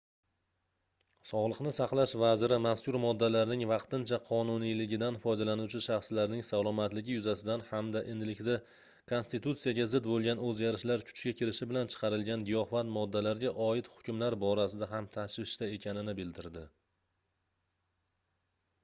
[1.29, 8.55] sogʻliqni saqlash vaziri mazkur moddalarning vaqtincha qonuniyligidan foydalanuvchi shaxslarning salomatligi yuzasidan hamda endilikda
[9.13, 15.69] konstitutsiyaga zid boʻlgan oʻzgarishlar kuchga kirishi bilan chiqarilgan giyohvand moddalarga oid hukmlar borasida ham tashvishda
[15.77, 16.65] ekanini bildirdi